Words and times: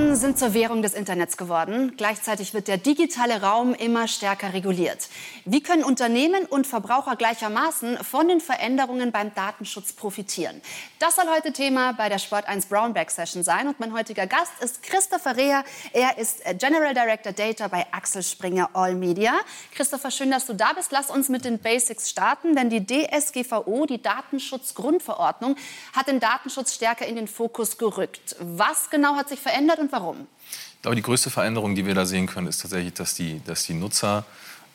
Daten 0.00 0.16
sind 0.16 0.38
zur 0.38 0.54
Währung 0.54 0.80
des 0.80 0.94
Internets 0.94 1.36
geworden. 1.36 1.92
Gleichzeitig 1.96 2.54
wird 2.54 2.68
der 2.68 2.78
digitale 2.78 3.42
Raum 3.42 3.74
immer 3.74 4.08
stärker 4.08 4.54
reguliert. 4.54 5.08
Wie 5.44 5.62
können 5.62 5.84
Unternehmen 5.84 6.46
und 6.46 6.66
Verbraucher 6.66 7.16
gleichermaßen 7.16 7.98
von 7.98 8.26
den 8.26 8.40
Veränderungen 8.40 9.12
beim 9.12 9.34
Datenschutz 9.34 9.92
profitieren? 9.92 10.62
Das 10.98 11.16
soll 11.16 11.26
heute 11.28 11.52
Thema 11.52 11.92
bei 11.92 12.08
der 12.08 12.18
Sport 12.18 12.48
1 12.48 12.66
Brownback 12.66 13.10
Session 13.10 13.42
sein. 13.42 13.68
Und 13.68 13.78
mein 13.78 13.92
heutiger 13.92 14.26
Gast 14.26 14.52
ist 14.60 14.82
Christopher 14.82 15.36
Reher. 15.36 15.64
Er 15.92 16.16
ist 16.16 16.44
General 16.58 16.94
Director 16.94 17.32
Data 17.32 17.68
bei 17.68 17.86
Axel 17.92 18.22
Springer 18.22 18.70
All 18.72 18.94
Media. 18.94 19.34
Christopher, 19.74 20.10
schön, 20.10 20.30
dass 20.30 20.46
du 20.46 20.54
da 20.54 20.72
bist. 20.72 20.92
Lass 20.92 21.10
uns 21.10 21.28
mit 21.28 21.44
den 21.44 21.58
Basics 21.58 22.08
starten, 22.08 22.56
denn 22.56 22.70
die 22.70 22.86
DSGVO, 22.86 23.84
die 23.84 24.00
Datenschutzgrundverordnung, 24.00 25.56
hat 25.92 26.08
den 26.08 26.20
Datenschutz 26.20 26.74
stärker 26.74 27.06
in 27.06 27.16
den 27.16 27.28
Fokus 27.28 27.76
gerückt. 27.76 28.36
Was 28.38 28.88
genau 28.88 29.16
hat 29.16 29.28
sich 29.28 29.40
verändert? 29.40 29.50
verändert 29.60 29.89
und 29.90 29.92
warum? 29.92 30.26
Ich 30.76 30.82
glaube, 30.82 30.96
die 30.96 31.02
größte 31.02 31.30
Veränderung, 31.30 31.74
die 31.74 31.86
wir 31.86 31.94
da 31.94 32.06
sehen 32.06 32.26
können, 32.26 32.46
ist 32.46 32.62
tatsächlich, 32.62 32.94
dass 32.94 33.14
die, 33.14 33.42
dass 33.44 33.64
die 33.64 33.74
Nutzer 33.74 34.24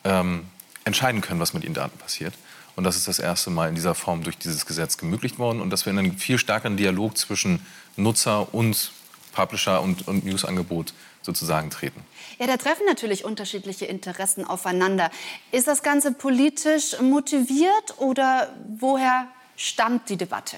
ähm, 0.04 0.46
entscheiden 0.84 1.20
können, 1.20 1.40
was 1.40 1.52
mit 1.52 1.64
ihren 1.64 1.74
Daten 1.74 1.98
passiert. 1.98 2.34
Und 2.76 2.84
das 2.84 2.96
ist 2.96 3.08
das 3.08 3.18
erste 3.18 3.50
Mal 3.50 3.68
in 3.68 3.74
dieser 3.74 3.94
Form 3.94 4.22
durch 4.22 4.36
dieses 4.36 4.66
Gesetz 4.66 4.96
ermöglicht 4.96 5.38
worden. 5.38 5.60
Und 5.60 5.70
dass 5.70 5.86
wir 5.86 5.92
in 5.92 5.98
einen 5.98 6.18
viel 6.18 6.38
stärkeren 6.38 6.76
Dialog 6.76 7.16
zwischen 7.16 7.64
Nutzer 7.96 8.54
und 8.54 8.92
Publisher 9.32 9.82
und, 9.82 10.06
und 10.06 10.24
Newsangebot 10.24 10.92
sozusagen 11.22 11.70
treten. 11.70 12.04
Ja, 12.38 12.46
da 12.46 12.56
treffen 12.56 12.84
natürlich 12.86 13.24
unterschiedliche 13.24 13.86
Interessen 13.86 14.44
aufeinander. 14.44 15.10
Ist 15.52 15.66
das 15.66 15.82
Ganze 15.82 16.12
politisch 16.12 17.00
motiviert 17.00 17.98
oder 17.98 18.54
woher 18.78 19.26
stammt 19.56 20.08
die 20.08 20.16
Debatte? 20.16 20.56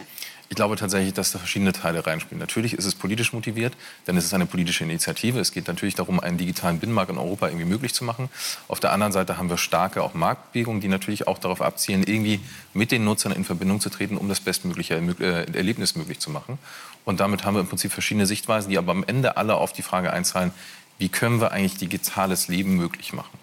Ich 0.51 0.57
glaube 0.57 0.77
tatsächlich, 0.77 1.13
dass 1.13 1.33
da 1.33 1.39
verschiedene 1.39 1.75
Teile 1.75 2.07
reinspielen. 2.07 2.39
Natürlich 2.39 2.73
ist 2.73 2.87
es 2.87 2.95
politisch 2.95 3.35
motiviert, 3.35 3.75
denn 4.07 4.17
es 4.17 4.25
ist 4.25 4.33
eine 4.33 4.47
politische 4.47 4.83
Initiative. 4.83 5.39
Es 5.39 5.53
geht 5.53 5.69
natürlich 5.69 5.95
darum, 5.95 6.21
einen 6.21 6.39
digitalen 6.39 6.79
Binnenmarkt 6.79 7.11
in 7.11 7.19
Europa 7.19 7.49
irgendwie 7.49 7.67
möglich 7.67 7.93
zu 7.93 8.03
machen. 8.03 8.31
Auf 8.67 8.81
der 8.81 8.93
anderen 8.93 9.13
Seite 9.13 9.37
haben 9.37 9.51
wir 9.51 9.59
starke 9.59 10.03
auch 10.03 10.15
Marktbewegungen, 10.15 10.81
die 10.81 10.89
natürlich 10.89 11.27
auch 11.27 11.39
darauf 11.39 11.61
abzielen, 11.61 12.03
irgendwie 12.03 12.41
mit 12.73 12.93
den 12.93 13.05
Nutzern 13.05 13.33
in 13.33 13.45
Verbindung 13.45 13.81
zu 13.81 13.91
treten, 13.91 14.17
um 14.17 14.29
das 14.29 14.41
bestmögliche 14.41 14.95
äh, 14.95 15.53
Erlebnis 15.55 15.97
möglich 15.97 16.19
zu 16.19 16.31
machen. 16.31 16.59
Und 17.05 17.21
damit 17.21 17.45
haben 17.45 17.55
wir 17.55 17.61
im 17.61 17.69
Prinzip 17.69 17.93
verschiedene 17.93 18.27
Sichtweisen, 18.27 18.71
die 18.71 18.79
aber 18.79 18.93
am 18.93 19.05
Ende 19.05 19.37
alle 19.37 19.57
auf 19.57 19.75
die 19.75 19.83
Frage 19.83 20.15
einzahlen, 20.15 20.53
wie 20.97 21.11
können 21.11 21.43
wir 21.43 21.53
eigentlich 21.53 21.77
digitales 21.77 22.49
Leben 22.49 22.75
möglich 22.77 23.13
machen? 23.13 23.39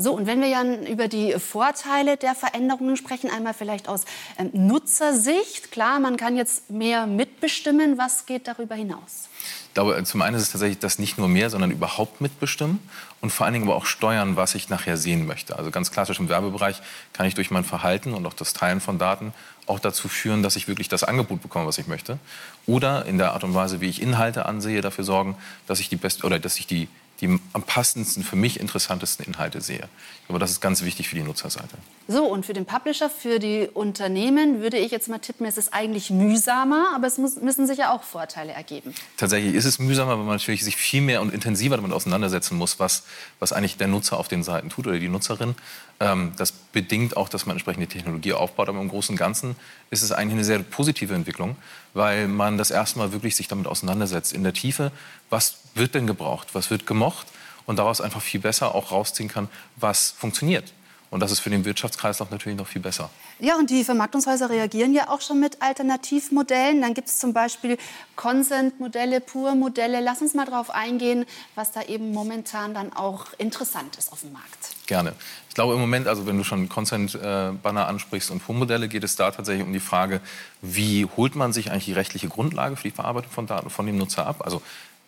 So, 0.00 0.12
und 0.12 0.28
wenn 0.28 0.40
wir 0.40 0.46
ja 0.46 0.62
über 0.62 1.08
die 1.08 1.32
Vorteile 1.40 2.16
der 2.16 2.36
Veränderungen 2.36 2.96
sprechen, 2.96 3.30
einmal 3.30 3.52
vielleicht 3.52 3.88
aus 3.88 4.04
ähm, 4.38 4.50
Nutzersicht. 4.52 5.72
Klar, 5.72 5.98
man 5.98 6.16
kann 6.16 6.36
jetzt 6.36 6.70
mehr 6.70 7.08
mitbestimmen. 7.08 7.98
Was 7.98 8.24
geht 8.24 8.46
darüber 8.46 8.76
hinaus? 8.76 9.28
Ich 9.66 9.74
glaube, 9.74 9.96
äh, 9.96 10.04
zum 10.04 10.22
einen 10.22 10.36
ist 10.36 10.42
es 10.42 10.50
tatsächlich 10.52 10.78
das 10.78 11.00
nicht 11.00 11.18
nur 11.18 11.26
mehr, 11.26 11.50
sondern 11.50 11.72
überhaupt 11.72 12.20
mitbestimmen 12.20 12.78
und 13.20 13.30
vor 13.30 13.44
allen 13.44 13.54
Dingen 13.54 13.64
aber 13.64 13.74
auch 13.74 13.86
steuern, 13.86 14.36
was 14.36 14.54
ich 14.54 14.68
nachher 14.68 14.96
sehen 14.96 15.26
möchte. 15.26 15.58
Also 15.58 15.72
ganz 15.72 15.90
klassisch 15.90 16.20
im 16.20 16.28
Werbebereich 16.28 16.80
kann 17.12 17.26
ich 17.26 17.34
durch 17.34 17.50
mein 17.50 17.64
Verhalten 17.64 18.14
und 18.14 18.24
auch 18.24 18.34
das 18.34 18.52
Teilen 18.52 18.80
von 18.80 19.00
Daten 19.00 19.32
auch 19.66 19.80
dazu 19.80 20.06
führen, 20.06 20.44
dass 20.44 20.54
ich 20.54 20.68
wirklich 20.68 20.88
das 20.88 21.02
Angebot 21.02 21.42
bekomme, 21.42 21.66
was 21.66 21.76
ich 21.76 21.88
möchte. 21.88 22.20
Oder 22.66 23.04
in 23.06 23.18
der 23.18 23.32
Art 23.32 23.42
und 23.42 23.52
Weise, 23.54 23.80
wie 23.80 23.88
ich 23.88 24.00
Inhalte 24.00 24.46
ansehe, 24.46 24.80
dafür 24.80 25.02
sorgen, 25.02 25.36
dass 25.66 25.80
ich 25.80 25.88
die 25.88 25.96
best 25.96 26.22
oder 26.22 26.38
dass 26.38 26.56
ich 26.60 26.68
die 26.68 26.86
die 27.20 27.38
am 27.52 27.62
passendsten, 27.62 28.22
für 28.22 28.36
mich 28.36 28.60
interessantesten 28.60 29.26
Inhalte 29.26 29.60
sehe. 29.60 29.88
Aber 30.28 30.38
das 30.38 30.50
ist 30.50 30.60
ganz 30.60 30.82
wichtig 30.82 31.08
für 31.08 31.16
die 31.16 31.22
Nutzerseite. 31.22 31.76
So, 32.06 32.24
und 32.24 32.46
für 32.46 32.52
den 32.52 32.64
Publisher, 32.64 33.10
für 33.10 33.38
die 33.38 33.68
Unternehmen 33.72 34.60
würde 34.60 34.78
ich 34.78 34.92
jetzt 34.92 35.08
mal 35.08 35.18
tippen, 35.18 35.46
es 35.46 35.58
ist 35.58 35.74
eigentlich 35.74 36.10
mühsamer, 36.10 36.92
aber 36.94 37.06
es 37.06 37.18
muss, 37.18 37.36
müssen 37.36 37.66
sich 37.66 37.78
ja 37.78 37.92
auch 37.92 38.02
Vorteile 38.02 38.52
ergeben. 38.52 38.94
Tatsächlich 39.16 39.54
ist 39.54 39.64
es 39.64 39.78
mühsamer, 39.78 40.12
weil 40.12 40.24
man 40.24 40.36
natürlich 40.36 40.64
sich 40.64 40.76
viel 40.76 41.00
mehr 41.00 41.20
und 41.20 41.34
intensiver 41.34 41.76
damit 41.76 41.92
auseinandersetzen 41.92 42.56
muss, 42.56 42.78
was, 42.78 43.04
was 43.40 43.52
eigentlich 43.52 43.76
der 43.78 43.88
Nutzer 43.88 44.18
auf 44.18 44.28
den 44.28 44.42
Seiten 44.42 44.68
tut 44.68 44.86
oder 44.86 44.98
die 44.98 45.08
Nutzerin. 45.08 45.54
Ähm, 46.00 46.32
das 46.36 46.52
bedingt 46.82 47.16
auch, 47.16 47.28
dass 47.28 47.44
man 47.44 47.56
entsprechende 47.56 47.88
Technologie 47.88 48.34
aufbaut, 48.34 48.68
aber 48.68 48.80
im 48.80 48.88
Großen 48.88 49.14
und 49.14 49.18
Ganzen 49.18 49.56
ist 49.90 50.02
es 50.02 50.12
eigentlich 50.12 50.34
eine 50.34 50.44
sehr 50.44 50.60
positive 50.60 51.12
Entwicklung, 51.12 51.56
weil 51.92 52.28
man 52.28 52.56
das 52.56 52.70
erste 52.70 53.00
Mal 53.00 53.10
wirklich 53.10 53.34
sich 53.34 53.48
damit 53.48 53.66
auseinandersetzt. 53.66 54.32
In 54.32 54.44
der 54.44 54.52
Tiefe, 54.52 54.92
was 55.28 55.58
wird 55.74 55.96
denn 55.96 56.06
gebraucht, 56.06 56.48
was 56.52 56.70
wird 56.70 56.86
gemocht? 56.86 57.26
Und 57.66 57.80
daraus 57.80 58.00
einfach 58.00 58.22
viel 58.22 58.40
besser 58.40 58.76
auch 58.76 58.92
rausziehen 58.92 59.28
kann, 59.28 59.48
was 59.76 60.12
funktioniert. 60.12 60.72
Und 61.10 61.20
das 61.20 61.32
ist 61.32 61.40
für 61.40 61.48
den 61.48 61.64
Wirtschaftskreislauf 61.64 62.30
natürlich 62.30 62.58
noch 62.58 62.66
viel 62.66 62.82
besser. 62.82 63.08
Ja, 63.38 63.56
und 63.56 63.70
die 63.70 63.82
Vermarktungshäuser 63.82 64.50
reagieren 64.50 64.92
ja 64.92 65.08
auch 65.08 65.22
schon 65.22 65.40
mit 65.40 65.62
Alternativmodellen. 65.62 66.82
Dann 66.82 66.92
gibt 66.92 67.08
es 67.08 67.18
zum 67.18 67.32
Beispiel 67.32 67.78
Consent-Modelle, 68.16 69.20
Pur-Modelle. 69.20 70.00
Lass 70.00 70.20
uns 70.20 70.34
mal 70.34 70.44
darauf 70.44 70.70
eingehen, 70.70 71.24
was 71.54 71.72
da 71.72 71.82
eben 71.82 72.12
momentan 72.12 72.74
dann 72.74 72.92
auch 72.92 73.26
interessant 73.38 73.96
ist 73.96 74.12
auf 74.12 74.20
dem 74.20 74.32
Markt. 74.32 74.76
Gerne. 74.86 75.14
Ich 75.48 75.54
glaube 75.54 75.74
im 75.74 75.80
Moment, 75.80 76.08
also 76.08 76.26
wenn 76.26 76.36
du 76.36 76.44
schon 76.44 76.68
Consent-Banner 76.68 77.86
ansprichst 77.86 78.30
und 78.30 78.44
Pur-Modelle, 78.44 78.88
geht 78.88 79.04
es 79.04 79.16
da 79.16 79.30
tatsächlich 79.30 79.66
um 79.66 79.72
die 79.72 79.80
Frage, 79.80 80.20
wie 80.60 81.06
holt 81.16 81.34
man 81.36 81.54
sich 81.54 81.70
eigentlich 81.70 81.86
die 81.86 81.94
rechtliche 81.94 82.28
Grundlage 82.28 82.76
für 82.76 82.88
die 82.88 82.94
Verarbeitung 82.94 83.32
von 83.32 83.46
Daten 83.46 83.70
von 83.70 83.86
dem 83.86 83.96
Nutzer 83.96 84.26
ab? 84.26 84.42
Also 84.44 84.60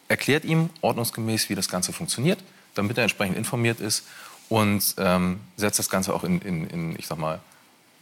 erklärt 0.09 0.44
ihm 0.47 0.71
ordnungsgemäß, 0.81 1.50
wie 1.50 1.55
das 1.55 1.69
Ganze 1.69 1.93
funktioniert, 1.93 2.39
damit 2.75 2.97
er 2.97 3.03
entsprechend 3.03 3.37
informiert 3.37 3.81
ist 3.81 4.05
und 4.50 4.97
ähm, 4.99 5.41
setzt 5.56 5.78
das 5.78 5.88
Ganze 5.88 6.12
auch 6.12 6.25
in, 6.25 6.43
in, 6.43 6.66
in 6.66 6.97
ich 6.99 7.06
sag 7.06 7.16
mal, 7.16 7.41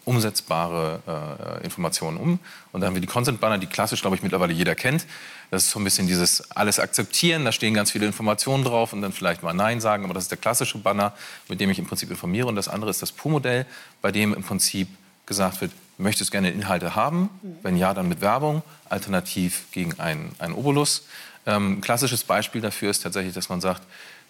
umsetzbare 0.07 1.59
äh, 1.61 1.65
Informationen 1.65 2.17
um. 2.17 2.39
Und 2.73 2.81
dann 2.81 2.89
haben 2.89 2.95
wir 2.95 3.03
die 3.03 3.07
Consent-Banner, 3.07 3.59
die 3.59 3.67
klassisch, 3.67 4.01
glaube 4.01 4.17
ich, 4.17 4.23
mittlerweile 4.23 4.55
jeder 4.55 4.75
kennt. 4.75 5.07
Das 5.51 5.65
ist 5.65 5.71
so 5.71 5.79
ein 5.79 5.85
bisschen 5.85 6.07
dieses 6.07 6.51
alles 6.51 6.81
akzeptieren, 6.81 7.45
da 7.45 7.53
stehen 7.53 7.75
ganz 7.75 7.91
viele 7.91 8.07
Informationen 8.07 8.65
drauf 8.65 8.95
und 8.95 9.03
dann 9.03 9.13
vielleicht 9.13 9.43
mal 9.43 9.53
Nein 9.53 9.81
sagen. 9.81 10.05
Aber 10.05 10.15
das 10.15 10.25
ist 10.25 10.31
der 10.31 10.39
klassische 10.39 10.79
Banner, 10.79 11.13
mit 11.49 11.61
dem 11.61 11.71
ich 11.71 11.79
im 11.79 11.87
Prinzip 11.87 12.11
informiere. 12.11 12.47
Und 12.47 12.57
das 12.57 12.69
andere 12.69 12.91
ist 12.91 13.03
das 13.03 13.13
PU-Modell, 13.13 13.67
bei 14.01 14.11
dem 14.11 14.33
im 14.33 14.43
Prinzip 14.43 14.89
gesagt 15.27 15.61
wird, 15.61 15.73
möchtest 15.99 16.31
du 16.31 16.33
gerne 16.33 16.51
Inhalte 16.51 16.95
haben? 16.95 17.29
Wenn 17.63 17.77
ja, 17.77 17.93
dann 17.93 18.09
mit 18.09 18.23
Werbung, 18.23 18.63
alternativ 18.89 19.65
gegen 19.73 20.01
einen, 20.01 20.35
einen 20.39 20.55
Obolus. 20.55 21.05
Ähm, 21.49 21.79
ein 21.79 21.81
klassisches 21.81 22.23
Beispiel 22.23 22.61
dafür 22.61 22.91
ist 22.91 23.03
tatsächlich, 23.03 23.35
dass 23.35 23.49
man 23.49 23.61
sagt, 23.61 23.83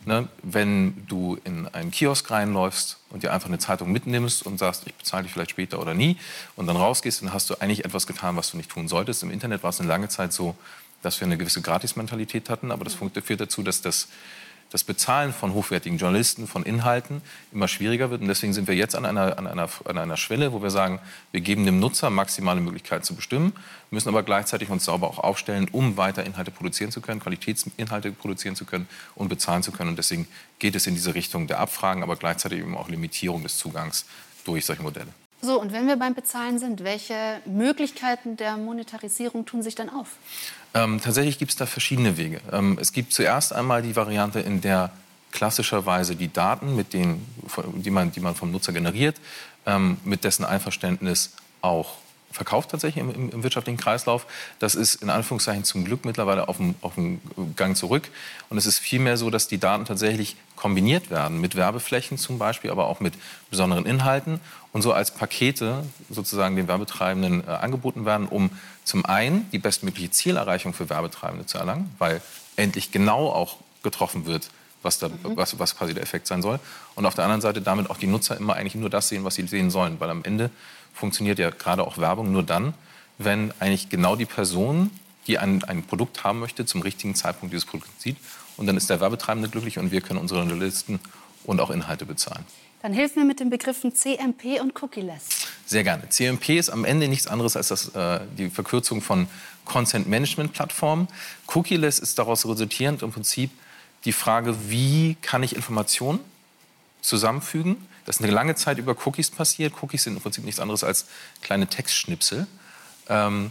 Ne, 0.06 0.28
wenn 0.42 1.06
du 1.08 1.38
in 1.42 1.66
einen 1.68 1.90
Kiosk 1.90 2.30
reinläufst 2.30 2.98
und 3.10 3.24
dir 3.24 3.32
einfach 3.32 3.48
eine 3.48 3.58
Zeitung 3.58 3.90
mitnimmst 3.90 4.46
und 4.46 4.56
sagst, 4.56 4.86
ich 4.86 4.94
bezahle 4.94 5.24
dich 5.24 5.32
vielleicht 5.32 5.50
später 5.50 5.80
oder 5.80 5.92
nie 5.92 6.16
und 6.54 6.68
dann 6.68 6.76
rausgehst, 6.76 7.20
dann 7.20 7.32
hast 7.32 7.50
du 7.50 7.56
eigentlich 7.56 7.84
etwas 7.84 8.06
getan, 8.06 8.36
was 8.36 8.52
du 8.52 8.56
nicht 8.56 8.70
tun 8.70 8.86
solltest. 8.86 9.24
Im 9.24 9.30
Internet 9.30 9.64
war 9.64 9.70
es 9.70 9.80
eine 9.80 9.88
lange 9.88 10.08
Zeit 10.08 10.32
so, 10.32 10.54
dass 11.02 11.20
wir 11.20 11.26
eine 11.26 11.36
gewisse 11.36 11.62
Gratis-Mentalität 11.62 12.48
hatten, 12.48 12.70
aber 12.70 12.84
das 12.84 12.94
führt 12.94 13.40
dazu, 13.40 13.62
dass 13.62 13.82
das 13.82 14.06
das 14.70 14.84
Bezahlen 14.84 15.32
von 15.32 15.54
hochwertigen 15.54 15.98
Journalisten, 15.98 16.46
von 16.46 16.62
Inhalten 16.62 17.22
immer 17.52 17.68
schwieriger 17.68 18.10
wird. 18.10 18.20
Und 18.20 18.28
deswegen 18.28 18.52
sind 18.52 18.68
wir 18.68 18.74
jetzt 18.74 18.94
an 18.94 19.04
einer, 19.06 19.38
an 19.38 19.46
einer, 19.46 19.68
an 19.84 19.98
einer 19.98 20.16
Schwelle, 20.16 20.52
wo 20.52 20.62
wir 20.62 20.70
sagen, 20.70 21.00
wir 21.32 21.40
geben 21.40 21.64
dem 21.64 21.80
Nutzer 21.80 22.10
maximale 22.10 22.60
Möglichkeiten 22.60 23.04
zu 23.04 23.14
bestimmen, 23.14 23.52
müssen 23.90 24.08
aber 24.08 24.22
gleichzeitig 24.22 24.68
uns 24.68 24.84
sauber 24.84 25.08
auch 25.08 25.18
aufstellen, 25.18 25.68
um 25.72 25.96
weiter 25.96 26.24
Inhalte 26.24 26.50
produzieren 26.50 26.90
zu 26.90 27.00
können, 27.00 27.20
Qualitätsinhalte 27.20 28.12
produzieren 28.12 28.56
zu 28.56 28.64
können 28.64 28.88
und 29.14 29.28
bezahlen 29.28 29.62
zu 29.62 29.72
können. 29.72 29.90
Und 29.90 29.96
deswegen 29.96 30.28
geht 30.58 30.74
es 30.74 30.86
in 30.86 30.94
diese 30.94 31.14
Richtung 31.14 31.46
der 31.46 31.60
Abfragen, 31.60 32.02
aber 32.02 32.16
gleichzeitig 32.16 32.58
eben 32.58 32.76
auch 32.76 32.88
Limitierung 32.88 33.42
des 33.42 33.56
Zugangs 33.56 34.04
durch 34.44 34.66
solche 34.66 34.82
Modelle. 34.82 35.08
So, 35.40 35.60
und 35.60 35.72
wenn 35.72 35.86
wir 35.86 35.96
beim 35.96 36.14
Bezahlen 36.14 36.58
sind, 36.58 36.82
welche 36.82 37.40
Möglichkeiten 37.46 38.36
der 38.36 38.56
Monetarisierung 38.56 39.46
tun 39.46 39.62
sich 39.62 39.76
dann 39.76 39.88
auf? 39.88 40.16
Ähm, 40.74 41.00
tatsächlich 41.00 41.38
gibt 41.38 41.52
es 41.52 41.56
da 41.56 41.66
verschiedene 41.66 42.16
Wege. 42.16 42.40
Ähm, 42.52 42.76
es 42.80 42.92
gibt 42.92 43.12
zuerst 43.12 43.52
einmal 43.52 43.82
die 43.82 43.94
Variante, 43.94 44.40
in 44.40 44.60
der 44.60 44.90
klassischerweise 45.30 46.16
die 46.16 46.32
Daten, 46.32 46.74
mit 46.74 46.92
denen, 46.92 47.24
die, 47.76 47.90
man, 47.90 48.10
die 48.10 48.20
man 48.20 48.34
vom 48.34 48.50
Nutzer 48.50 48.72
generiert, 48.72 49.16
ähm, 49.66 49.98
mit 50.04 50.24
dessen 50.24 50.44
Einverständnis 50.44 51.32
auch 51.60 51.96
verkauft 52.30 52.70
tatsächlich 52.70 53.02
im, 53.02 53.30
im, 53.30 53.42
wirtschaftlichen 53.42 53.78
Kreislauf. 53.78 54.26
Das 54.58 54.74
ist 54.74 54.96
in 55.02 55.10
Anführungszeichen 55.10 55.64
zum 55.64 55.84
Glück 55.84 56.04
mittlerweile 56.04 56.48
auf 56.48 56.58
dem, 56.58 56.74
auf 56.82 56.94
dem 56.94 57.20
Gang 57.56 57.76
zurück. 57.76 58.08
Und 58.50 58.58
es 58.58 58.66
ist 58.66 58.78
vielmehr 58.78 59.16
so, 59.16 59.30
dass 59.30 59.48
die 59.48 59.58
Daten 59.58 59.84
tatsächlich 59.84 60.36
kombiniert 60.54 61.10
werden 61.10 61.40
mit 61.40 61.54
Werbeflächen 61.54 62.18
zum 62.18 62.38
Beispiel, 62.38 62.70
aber 62.70 62.86
auch 62.86 63.00
mit 63.00 63.14
besonderen 63.50 63.86
Inhalten 63.86 64.40
und 64.72 64.82
so 64.82 64.92
als 64.92 65.10
Pakete 65.10 65.84
sozusagen 66.10 66.56
den 66.56 66.68
Werbetreibenden 66.68 67.46
äh, 67.46 67.50
angeboten 67.50 68.04
werden, 68.04 68.26
um 68.28 68.50
zum 68.84 69.06
einen 69.06 69.50
die 69.50 69.58
bestmögliche 69.58 70.10
Zielerreichung 70.10 70.74
für 70.74 70.90
Werbetreibende 70.90 71.46
zu 71.46 71.58
erlangen, 71.58 71.94
weil 71.98 72.20
endlich 72.56 72.90
genau 72.92 73.28
auch 73.28 73.56
getroffen 73.82 74.26
wird, 74.26 74.50
was, 74.82 74.98
da, 74.98 75.08
mhm. 75.08 75.14
was, 75.34 75.58
was 75.58 75.76
quasi 75.76 75.94
der 75.94 76.02
Effekt 76.02 76.26
sein 76.26 76.42
soll. 76.42 76.60
Und 76.94 77.06
auf 77.06 77.14
der 77.14 77.24
anderen 77.24 77.40
Seite 77.40 77.60
damit 77.60 77.90
auch 77.90 77.96
die 77.96 78.06
Nutzer 78.06 78.36
immer 78.36 78.56
eigentlich 78.56 78.74
nur 78.74 78.90
das 78.90 79.08
sehen, 79.08 79.24
was 79.24 79.34
sie 79.34 79.46
sehen 79.46 79.70
sollen, 79.70 80.00
weil 80.00 80.10
am 80.10 80.24
Ende 80.24 80.50
funktioniert 80.94 81.38
ja 81.38 81.50
gerade 81.50 81.86
auch 81.86 81.98
Werbung 81.98 82.32
nur 82.32 82.42
dann, 82.42 82.74
wenn 83.18 83.52
eigentlich 83.58 83.88
genau 83.88 84.16
die 84.16 84.26
Person, 84.26 84.90
die 85.26 85.38
ein, 85.38 85.64
ein 85.64 85.82
Produkt 85.82 86.24
haben 86.24 86.40
möchte, 86.40 86.64
zum 86.64 86.82
richtigen 86.82 87.14
Zeitpunkt 87.14 87.52
dieses 87.52 87.66
Produkt 87.66 88.00
sieht. 88.00 88.16
Und 88.56 88.66
dann 88.66 88.76
ist 88.76 88.90
der 88.90 89.00
Werbetreibende 89.00 89.48
glücklich 89.48 89.78
und 89.78 89.92
wir 89.92 90.00
können 90.00 90.18
unsere 90.18 90.40
Journalisten 90.40 91.00
und 91.44 91.60
auch 91.60 91.70
Inhalte 91.70 92.06
bezahlen. 92.06 92.44
Dann 92.82 92.92
hilf 92.92 93.16
mir 93.16 93.24
mit 93.24 93.40
den 93.40 93.50
Begriffen 93.50 93.94
CMP 93.94 94.60
und 94.60 94.80
Cookie-less. 94.80 95.24
Sehr 95.66 95.82
gerne. 95.82 96.08
CMP 96.08 96.58
ist 96.58 96.70
am 96.70 96.84
Ende 96.84 97.08
nichts 97.08 97.26
anderes 97.26 97.56
als 97.56 97.68
das, 97.68 97.88
äh, 97.94 98.20
die 98.36 98.50
Verkürzung 98.50 99.02
von 99.02 99.26
Content 99.64 100.08
Management 100.08 100.52
Plattformen. 100.52 101.08
Cookie-less 101.54 101.98
ist 101.98 102.18
daraus 102.18 102.46
resultierend 102.46 103.02
im 103.02 103.12
Prinzip 103.12 103.50
die 104.04 104.12
Frage, 104.12 104.70
wie 104.70 105.16
kann 105.22 105.42
ich 105.42 105.56
Informationen 105.56 106.20
zusammenfügen. 107.00 107.76
Das 108.06 108.16
ist 108.16 108.22
eine 108.22 108.32
lange 108.32 108.54
Zeit 108.54 108.78
über 108.78 108.96
Cookies 109.06 109.30
passiert. 109.30 109.74
Cookies 109.82 110.04
sind 110.04 110.16
im 110.16 110.22
Prinzip 110.22 110.44
nichts 110.44 110.60
anderes 110.60 110.84
als 110.84 111.06
kleine 111.42 111.66
Textschnipsel, 111.66 112.46
ähm, 113.08 113.50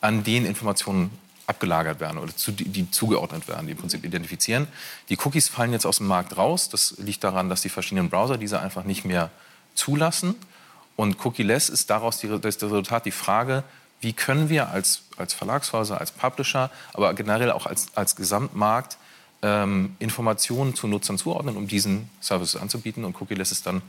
an 0.00 0.24
denen 0.24 0.46
Informationen 0.46 1.10
abgelagert 1.46 2.00
werden 2.00 2.18
oder 2.18 2.34
zu, 2.34 2.52
die, 2.52 2.64
die, 2.64 2.90
zugeordnet 2.90 3.48
werden, 3.48 3.66
die 3.66 3.72
im 3.72 3.78
Prinzip 3.78 4.04
identifizieren. 4.04 4.68
Die 5.08 5.18
Cookies 5.18 5.48
fallen 5.48 5.72
jetzt 5.72 5.86
aus 5.86 5.98
dem 5.98 6.06
Markt 6.06 6.36
raus. 6.36 6.68
Das 6.68 6.94
liegt 6.98 7.24
daran, 7.24 7.48
dass 7.48 7.62
die 7.62 7.68
verschiedenen 7.68 8.10
Browser 8.10 8.38
diese 8.38 8.60
einfach 8.60 8.84
nicht 8.84 9.04
mehr 9.04 9.30
zulassen. 9.74 10.34
Und 10.96 11.24
Cookie-less 11.24 11.68
ist 11.68 11.90
daraus 11.90 12.18
die, 12.18 12.28
das 12.28 12.62
Resultat 12.62 13.06
die 13.06 13.10
Frage, 13.12 13.64
wie 14.00 14.12
können 14.12 14.48
wir 14.48 14.68
als, 14.68 15.02
als 15.16 15.32
Verlagshäuser, 15.32 16.00
als 16.00 16.10
Publisher, 16.10 16.70
aber 16.92 17.14
generell 17.14 17.52
auch 17.52 17.66
als, 17.66 17.88
als 17.94 18.16
Gesamtmarkt 18.16 18.98
ähm, 19.42 19.96
Informationen 19.98 20.74
zu 20.74 20.86
Nutzern 20.86 21.18
zuordnen, 21.18 21.56
um 21.56 21.66
diesen 21.66 22.08
Services 22.20 22.60
anzubieten. 22.60 23.04
Und 23.04 23.20
Cookie-less 23.20 23.52
ist 23.52 23.66
dann 23.66 23.82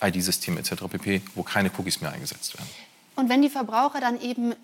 ID-System 0.00 0.56
etc. 0.58 0.84
pp., 0.90 1.22
wo 1.34 1.42
keine 1.42 1.70
Cookies 1.76 2.00
mehr 2.00 2.12
eingesetzt 2.12 2.56
werden. 2.56 2.68
Und 3.16 3.28
wenn 3.28 3.42
die 3.42 3.50
Verbraucher 3.50 4.00
dann 4.00 4.20
eben 4.20 4.54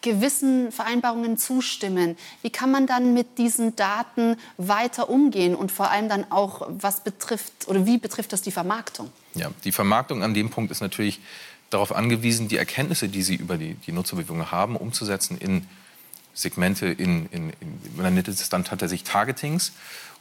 gewissen 0.00 0.72
Vereinbarungen 0.72 1.36
zustimmen, 1.36 2.16
wie 2.42 2.50
kann 2.50 2.70
man 2.70 2.86
dann 2.86 3.12
mit 3.12 3.38
diesen 3.38 3.76
Daten 3.76 4.36
weiter 4.56 5.10
umgehen 5.10 5.54
und 5.54 5.72
vor 5.72 5.90
allem 5.90 6.08
dann 6.08 6.30
auch, 6.30 6.66
was 6.70 7.00
betrifft 7.00 7.52
oder 7.66 7.84
wie 7.84 7.98
betrifft 7.98 8.32
das 8.32 8.40
die 8.40 8.50
Vermarktung? 8.50 9.10
Ja, 9.34 9.50
die 9.64 9.72
Vermarktung 9.72 10.22
an 10.22 10.32
dem 10.32 10.48
Punkt 10.48 10.70
ist 10.70 10.80
natürlich 10.80 11.20
darauf 11.70 11.94
angewiesen, 11.94 12.48
die 12.48 12.56
Erkenntnisse, 12.56 13.08
die 13.08 13.22
sie 13.22 13.34
über 13.34 13.58
die, 13.58 13.74
die 13.74 13.92
Nutzerbewegung 13.92 14.50
haben, 14.50 14.76
umzusetzen 14.76 15.36
in 15.38 15.66
Segmente, 16.34 16.86
in, 16.86 17.26
in, 17.26 17.50
in 17.60 17.78
man 17.96 18.14
nennt 18.14 18.28
es 18.28 18.48
dann 18.48 18.64
tatsächlich 18.64 19.04
Targetings, 19.04 19.72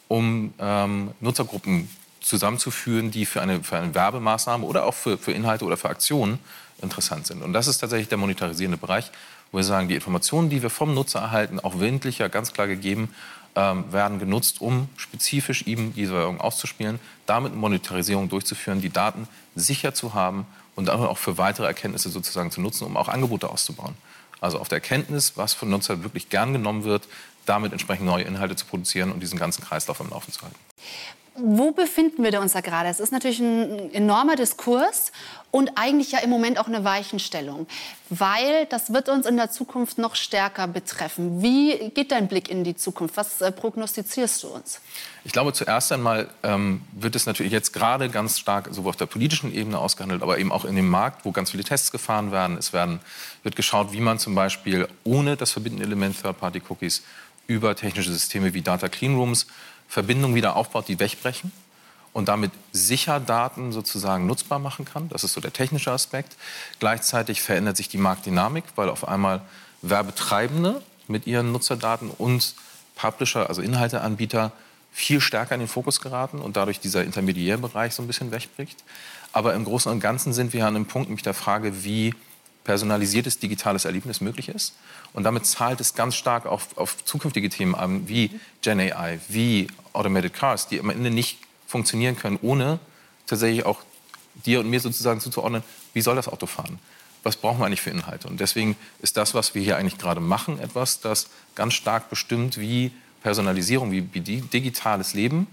um 0.08 0.54
ähm, 0.60 1.12
Nutzergruppen 1.20 1.90
zusammenzuführen, 2.22 3.12
die 3.12 3.26
für 3.26 3.42
eine, 3.42 3.64
für 3.64 3.78
eine 3.78 3.94
Werbemaßnahme 3.94 4.66
oder 4.66 4.86
auch 4.86 4.94
für, 4.94 5.18
für 5.18 5.32
Inhalte 5.32 5.66
oder 5.66 5.76
für 5.76 5.90
Aktionen 5.90 6.40
interessant 6.82 7.28
sind. 7.28 7.42
Und 7.42 7.54
das 7.54 7.68
ist 7.68 7.80
tatsächlich 7.80 8.08
der 8.08 8.18
monetarisierende 8.18 8.78
Bereich, 8.78 9.12
wo 9.52 9.58
wir 9.58 9.64
sagen, 9.64 9.88
die 9.88 9.96
Informationen, 9.96 10.50
die 10.50 10.62
wir 10.62 10.70
vom 10.70 10.94
Nutzer 10.94 11.20
erhalten, 11.20 11.60
auch 11.60 11.80
willentlich 11.80 12.20
ja 12.20 12.28
ganz 12.28 12.54
klar 12.54 12.68
gegeben, 12.68 13.14
ähm, 13.56 13.92
werden 13.92 14.20
genutzt, 14.20 14.62
um 14.62 14.90
spezifisch 14.98 15.64
eben 15.64 15.94
diese 15.94 16.14
Werbung 16.14 16.42
auszuspielen, 16.42 17.00
damit 17.26 17.56
Monetarisierung 17.56 18.30
durchzuführen, 18.30 18.82
die 18.82 18.90
Daten 18.90 19.28
sicher 19.56 19.94
zu 19.94 20.14
haben 20.14 20.48
und 20.76 20.88
dann 20.88 21.00
auch 21.00 21.18
für 21.18 21.38
weitere 21.38 21.68
Erkenntnisse 21.68 22.10
sozusagen 22.10 22.50
zu 22.50 22.62
nutzen, 22.62 22.86
um 22.86 22.98
auch 22.98 23.10
Angebote 23.10 23.50
auszubauen. 23.50 23.96
Also 24.44 24.60
auf 24.60 24.68
der 24.68 24.80
Erkenntnis, 24.80 25.38
was 25.38 25.54
von 25.54 25.70
Nutzern 25.70 26.04
wirklich 26.04 26.28
gern 26.28 26.52
genommen 26.52 26.84
wird, 26.84 27.08
damit 27.46 27.72
entsprechend 27.72 28.06
neue 28.06 28.26
Inhalte 28.26 28.58
zu 28.58 28.66
produzieren 28.66 29.10
und 29.14 29.22
diesen 29.22 29.40
ganzen 29.40 29.64
Kreislauf 29.64 30.02
am 30.02 30.10
Laufen 30.10 30.34
zu 30.34 30.42
halten. 30.42 30.58
Wo 31.36 31.72
befinden 31.72 32.24
wir 32.26 32.42
uns 32.42 32.52
da 32.52 32.60
gerade? 32.60 32.90
Es 32.90 33.00
ist 33.00 33.14
natürlich 33.14 33.40
ein 33.40 33.94
enormer 33.94 34.36
Diskurs 34.36 35.14
und 35.54 35.74
eigentlich 35.76 36.12
ja 36.12 36.20
im 36.20 36.32
Moment 36.32 36.58
auch 36.58 36.66
eine 36.66 36.84
Weichenstellung, 36.84 37.68
weil 38.10 38.66
das 38.72 38.92
wird 38.92 39.08
uns 39.08 39.28
in 39.28 39.38
der 39.38 39.52
Zukunft 39.52 40.00
noch 40.00 40.16
stärker 40.16 40.68
betreffen. 40.68 41.44
Wie 41.44 41.92
geht 41.92 42.12
dein 42.12 42.28
Blick 42.28 42.50
in 42.50 42.64
die 42.64 42.76
Zukunft? 42.76 43.18
Was 43.18 43.40
äh, 43.40 43.52
prognostizierst 43.52 44.42
du 44.42 44.48
uns? 44.48 44.82
Ich 45.24 45.32
glaube, 45.32 45.54
zuerst 45.54 45.92
einmal 45.92 46.28
ähm, 46.42 46.82
wird 46.92 47.16
es 47.16 47.28
natürlich 47.28 47.52
jetzt 47.52 47.72
gerade 47.72 48.10
ganz 48.10 48.40
stark 48.40 48.70
sowohl 48.72 48.90
auf 48.90 48.96
der 48.96 49.06
politischen 49.06 49.54
Ebene 49.54 49.78
ausgehandelt, 49.78 50.24
aber 50.24 50.40
eben 50.40 50.52
auch 50.52 50.66
in 50.66 50.76
dem 50.76 50.90
Markt, 50.90 51.24
wo 51.24 51.32
ganz 51.32 51.52
viele 51.52 51.64
Tests 51.64 51.92
gefahren 51.92 52.32
werden. 52.32 52.58
Es 52.58 52.74
werden, 52.74 53.00
wird 53.44 53.56
geschaut, 53.56 53.94
wie 53.94 54.02
man 54.02 54.18
zum 54.18 54.34
Beispiel 54.34 54.88
ohne 55.04 55.38
das 55.38 55.52
verbindende 55.52 55.86
Element 55.86 56.20
Third-Party-Cookies 56.20 57.04
über 57.46 57.76
technische 57.76 58.12
Systeme 58.12 58.56
wie 58.56 58.64
Data 58.64 58.90
Cleanrooms 58.90 59.46
Verbindungen 59.88 60.34
wieder 60.34 60.56
aufbaut, 60.56 60.88
die 60.88 61.00
wegbrechen 61.00 61.52
und 62.14 62.28
damit 62.28 62.52
sicher 62.72 63.20
Daten 63.20 63.72
sozusagen 63.72 64.28
nutzbar 64.28 64.60
machen 64.60 64.86
kann. 64.86 65.10
Das 65.10 65.24
ist 65.24 65.34
so 65.34 65.42
der 65.42 65.52
technische 65.52 65.92
Aspekt. 65.92 66.38
Gleichzeitig 66.80 67.42
verändert 67.42 67.76
sich 67.76 67.90
die 67.90 67.98
Marktdynamik, 67.98 68.64
weil 68.76 68.90
auf 68.90 69.08
einmal 69.08 69.42
Werbetreibende 69.82 70.82
mit 71.08 71.28
ihren 71.28 71.52
Nutzerdaten 71.52 72.10
und 72.10 72.56
Publisher, 72.96 73.50
also 73.50 73.62
Inhalteanbieter, 73.62 74.52
viel 74.92 75.22
stärker 75.22 75.56
in 75.56 75.60
den 75.60 75.68
Fokus 75.68 76.00
geraten 76.00 76.40
und 76.40 76.56
dadurch 76.56 76.80
dieser 76.80 77.04
Intermediärbereich 77.04 77.96
so 77.96 78.04
ein 78.04 78.08
bisschen 78.08 78.32
wegbricht. 78.32 78.84
Aber 79.32 79.56
im 79.56 79.66
Großen 79.66 79.92
und 79.92 80.00
Ganzen 80.00 80.34
sind 80.34 80.54
wir 80.54 80.68
an 80.68 80.76
einem 80.76 80.86
Punkt, 80.86 81.10
nämlich 81.10 81.24
der 81.24 81.34
Frage, 81.34 81.84
wie 81.84 82.14
personalisiertes 82.64 83.40
digitales 83.40 83.86
Erlebnis 83.86 84.22
möglich 84.22 84.50
ist. 84.50 84.76
Und 85.12 85.24
damit 85.24 85.48
zahlt 85.48 85.82
es 85.82 85.96
ganz 85.96 86.16
stark 86.16 86.46
auf, 86.46 86.78
auf 86.78 87.04
zukünftige 87.04 87.50
Themen 87.50 87.76
an, 87.76 88.08
wie 88.08 88.40
Gen 88.62 88.80
AI, 88.80 89.20
wie 89.28 89.68
Automated 89.92 90.34
Cars, 90.34 90.68
die 90.68 90.80
am 90.80 90.92
Ende 90.92 91.10
nicht 91.10 91.40
funktionieren 91.74 92.16
können, 92.16 92.38
ohne 92.42 92.80
tatsächlich 93.26 93.66
auch 93.66 93.82
dir 94.46 94.60
und 94.60 94.70
mir 94.70 94.80
sozusagen 94.80 95.20
zuzuordnen, 95.20 95.64
wie 95.94 96.02
soll 96.02 96.16
das 96.16 96.28
Auto 96.28 96.46
fahren? 96.46 96.78
Was 97.24 97.36
brauchen 97.36 97.60
wir 97.60 97.66
eigentlich 97.66 97.82
für 97.82 97.90
Inhalte? 97.90 98.28
Und 98.28 98.40
deswegen 98.40 98.76
ist 99.02 99.18
das, 99.18 99.34
was 99.34 99.56
wir 99.56 99.64
hier 99.64 99.78
eigentlich 99.78 99.98
gerade 99.98 100.22
machen, 100.22 100.60
etwas, 100.60 101.02
das 101.02 101.30
ganz 101.56 101.74
stark 101.74 102.10
bestimmt, 102.12 102.60
wie 102.60 102.92
Personalisierung, 103.24 103.92
wie 103.92 104.02
digitales 104.02 105.14
Leben 105.16 105.48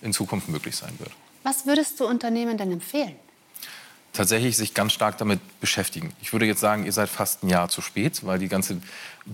in 0.00 0.12
Zukunft 0.14 0.48
möglich 0.48 0.76
sein 0.76 0.94
wird. 0.98 1.10
Was 1.42 1.66
würdest 1.66 2.00
du 2.00 2.06
Unternehmen 2.06 2.56
denn 2.56 2.72
empfehlen? 2.72 3.16
tatsächlich 4.16 4.56
sich 4.56 4.74
ganz 4.74 4.92
stark 4.92 5.18
damit 5.18 5.40
beschäftigen. 5.60 6.12
Ich 6.22 6.32
würde 6.32 6.46
jetzt 6.46 6.60
sagen, 6.60 6.84
ihr 6.84 6.92
seid 6.92 7.08
fast 7.08 7.44
ein 7.44 7.48
Jahr 7.48 7.68
zu 7.68 7.82
spät, 7.82 8.24
weil 8.24 8.38
die 8.38 8.48
ganze 8.48 8.80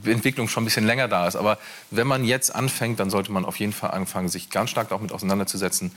Entwicklung 0.05 0.49
schon 0.49 0.65
ein 0.65 0.67
bisschen 0.67 0.87
länger 0.87 1.09
da 1.09 1.27
ist. 1.27 1.37
Aber 1.37 1.59
wenn 1.91 2.07
man 2.07 2.25
jetzt 2.25 2.55
anfängt, 2.55 3.01
dann 3.01 3.09
sollte 3.09 3.33
man 3.33 3.45
auf 3.45 3.57
jeden 3.57 3.73
Fall 3.73 3.93
anfangen, 3.93 4.29
sich 4.29 4.51
ganz 4.51 4.71
stark 4.71 4.93
auch 4.93 5.01
mit 5.01 5.13
auseinanderzusetzen, 5.13 5.93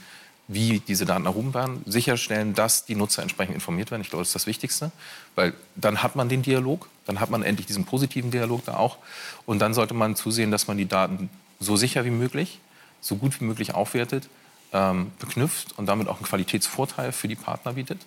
wie 0.48 0.80
diese 0.80 1.04
Daten 1.04 1.26
erhoben 1.26 1.54
werden, 1.54 1.82
sicherstellen, 1.86 2.54
dass 2.54 2.84
die 2.84 2.94
Nutzer 2.94 3.22
entsprechend 3.22 3.54
informiert 3.54 3.90
werden. 3.90 4.02
Ich 4.02 4.10
glaube, 4.10 4.22
das 4.22 4.28
ist 4.28 4.34
das 4.34 4.46
Wichtigste, 4.46 4.92
weil 5.34 5.54
dann 5.74 6.02
hat 6.02 6.14
man 6.14 6.28
den 6.28 6.42
Dialog, 6.42 6.88
dann 7.04 7.18
hat 7.18 7.30
man 7.30 7.42
endlich 7.42 7.66
diesen 7.66 7.84
positiven 7.84 8.30
Dialog 8.30 8.64
da 8.64 8.76
auch. 8.76 8.98
Und 9.44 9.58
dann 9.58 9.74
sollte 9.74 9.94
man 9.94 10.14
zusehen, 10.14 10.50
dass 10.50 10.68
man 10.68 10.76
die 10.78 10.86
Daten 10.86 11.30
so 11.58 11.76
sicher 11.76 12.04
wie 12.04 12.10
möglich, 12.10 12.60
so 13.00 13.16
gut 13.16 13.40
wie 13.40 13.44
möglich 13.44 13.74
aufwertet, 13.74 14.28
ähm, 14.72 15.10
beknüpft 15.18 15.78
und 15.78 15.86
damit 15.86 16.08
auch 16.08 16.16
einen 16.16 16.26
Qualitätsvorteil 16.26 17.12
für 17.12 17.28
die 17.28 17.36
Partner 17.36 17.72
bietet 17.72 18.00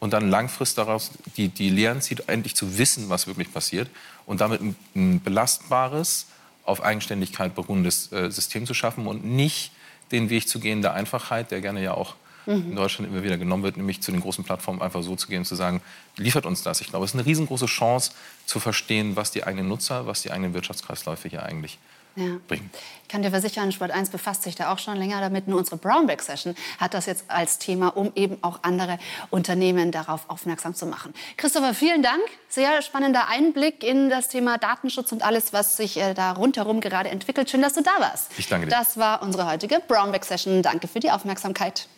und 0.00 0.12
dann 0.12 0.28
langfristig 0.28 0.76
daraus 0.76 1.10
die, 1.36 1.48
die 1.48 1.70
Lehren 1.70 2.00
zieht, 2.00 2.28
endlich 2.28 2.54
zu 2.54 2.78
wissen, 2.78 3.08
was 3.08 3.26
wirklich 3.26 3.52
passiert 3.52 3.88
und 4.26 4.40
damit 4.40 4.60
ein, 4.60 4.76
ein 4.94 5.20
belastbares, 5.20 6.26
auf 6.64 6.82
Eigenständigkeit 6.82 7.54
beruhendes 7.54 8.12
äh, 8.12 8.30
System 8.30 8.66
zu 8.66 8.74
schaffen 8.74 9.06
und 9.06 9.24
nicht 9.24 9.72
den 10.12 10.30
Weg 10.30 10.48
zu 10.48 10.60
gehen 10.60 10.82
der 10.82 10.94
Einfachheit, 10.94 11.50
der 11.50 11.60
gerne 11.60 11.82
ja 11.82 11.94
auch 11.94 12.14
mhm. 12.46 12.70
in 12.70 12.76
Deutschland 12.76 13.10
immer 13.10 13.22
wieder 13.22 13.38
genommen 13.38 13.62
wird, 13.62 13.76
nämlich 13.76 14.02
zu 14.02 14.10
den 14.10 14.20
großen 14.20 14.44
Plattformen 14.44 14.82
einfach 14.82 15.02
so 15.02 15.16
zu 15.16 15.28
gehen 15.28 15.40
und 15.40 15.44
zu 15.44 15.54
sagen, 15.54 15.80
liefert 16.16 16.46
uns 16.46 16.62
das. 16.62 16.80
Ich 16.80 16.88
glaube, 16.88 17.04
es 17.04 17.12
ist 17.12 17.16
eine 17.16 17.26
riesengroße 17.26 17.66
Chance 17.66 18.12
zu 18.46 18.60
verstehen, 18.60 19.16
was 19.16 19.30
die 19.30 19.44
eigenen 19.44 19.68
Nutzer, 19.68 20.06
was 20.06 20.22
die 20.22 20.30
eigenen 20.30 20.54
Wirtschaftskreisläufe 20.54 21.28
hier 21.28 21.42
eigentlich 21.42 21.78
ja. 22.16 22.38
bringen. 22.46 22.70
Ich 23.02 23.08
kann 23.08 23.22
dir 23.22 23.30
versichern, 23.30 23.72
Sport 23.72 23.90
1 23.90 24.10
befasst 24.10 24.42
sich 24.42 24.54
da 24.54 24.72
auch 24.72 24.78
schon 24.78 24.96
länger 24.96 25.20
damit. 25.20 25.48
Nur 25.48 25.58
unsere 25.58 25.76
Brownback 25.76 26.20
Session 26.20 26.54
hat 26.78 26.94
das 26.94 27.06
jetzt 27.06 27.24
als 27.28 27.58
Thema, 27.58 27.88
um 27.88 28.12
eben 28.14 28.38
auch 28.42 28.60
andere 28.62 28.98
Unternehmen 29.30 29.92
darauf 29.92 30.28
aufmerksam 30.28 30.74
zu 30.74 30.86
machen. 30.86 31.14
Christopher, 31.36 31.72
vielen 31.74 32.02
Dank. 32.02 32.22
Sehr 32.48 32.82
spannender 32.82 33.28
Einblick 33.28 33.82
in 33.82 34.10
das 34.10 34.28
Thema 34.28 34.58
Datenschutz 34.58 35.12
und 35.12 35.22
alles, 35.22 35.52
was 35.52 35.76
sich 35.76 35.96
äh, 35.98 36.14
da 36.14 36.32
rundherum 36.32 36.80
gerade 36.80 37.08
entwickelt. 37.08 37.50
Schön, 37.50 37.62
dass 37.62 37.74
du 37.74 37.82
da 37.82 37.92
warst. 37.98 38.32
Ich 38.38 38.48
danke 38.48 38.66
dir. 38.66 38.70
Das 38.70 38.96
war 38.98 39.22
unsere 39.22 39.50
heutige 39.50 39.80
Brownback 39.86 40.24
Session. 40.24 40.62
Danke 40.62 40.88
für 40.88 41.00
die 41.00 41.10
Aufmerksamkeit. 41.10 41.88